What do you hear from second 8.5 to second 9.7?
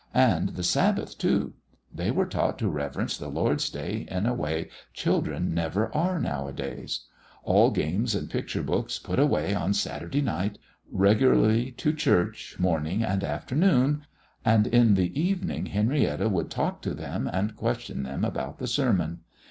books put away